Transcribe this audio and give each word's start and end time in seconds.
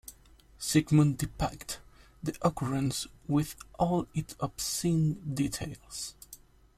Sigmund 0.57 1.19
depicted 1.19 1.77
the 2.23 2.35
occurrence 2.41 3.05
with 3.27 3.55
all 3.77 4.07
its 4.15 4.35
obscene 4.41 5.21
details. 5.35 6.15